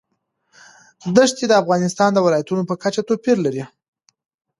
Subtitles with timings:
[1.15, 3.63] دښتې د افغانستان د ولایاتو په کچه توپیر لري.